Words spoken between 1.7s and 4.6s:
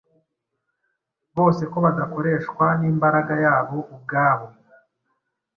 ko badakoreshwa n’imbaraga yabo ubwabo